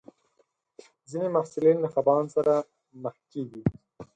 [1.09, 2.53] ځینې محصلین له خپګان سره
[3.03, 3.63] مخ کېږي.